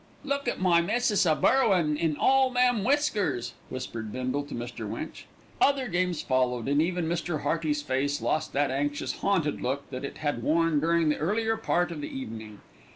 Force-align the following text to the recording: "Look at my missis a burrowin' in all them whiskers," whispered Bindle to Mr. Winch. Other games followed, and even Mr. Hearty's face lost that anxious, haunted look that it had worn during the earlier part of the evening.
"Look 0.23 0.47
at 0.47 0.59
my 0.59 0.81
missis 0.81 1.27
a 1.27 1.35
burrowin' 1.35 1.95
in 1.95 2.17
all 2.17 2.49
them 2.49 2.83
whiskers," 2.83 3.53
whispered 3.69 4.11
Bindle 4.11 4.41
to 4.45 4.55
Mr. 4.55 4.89
Winch. 4.89 5.27
Other 5.61 5.87
games 5.87 6.23
followed, 6.23 6.67
and 6.67 6.81
even 6.81 7.05
Mr. 7.07 7.41
Hearty's 7.43 7.83
face 7.83 8.19
lost 8.19 8.51
that 8.53 8.71
anxious, 8.71 9.11
haunted 9.19 9.61
look 9.61 9.87
that 9.91 10.03
it 10.03 10.17
had 10.17 10.41
worn 10.41 10.79
during 10.79 11.09
the 11.09 11.17
earlier 11.19 11.55
part 11.55 11.91
of 11.91 12.01
the 12.01 12.09
evening. 12.09 12.61